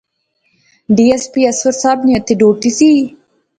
ڈی 0.95 1.05
ایس 1.11 1.23
پی 1.33 1.41
اصغر 1.51 1.73
صاحب 1.81 1.99
نی 2.05 2.11
ایتھیں 2.15 2.37
ڈیوٹی 2.39 2.71
سی 2.77 2.89